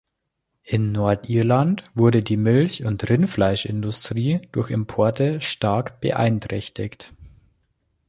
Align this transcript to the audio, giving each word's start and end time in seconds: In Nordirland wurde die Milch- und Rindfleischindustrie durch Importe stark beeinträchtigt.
In 0.63 0.91
Nordirland 0.91 1.83
wurde 1.93 2.23
die 2.23 2.35
Milch- 2.35 2.83
und 2.83 3.07
Rindfleischindustrie 3.07 4.41
durch 4.51 4.71
Importe 4.71 5.39
stark 5.41 5.99
beeinträchtigt. 6.01 7.13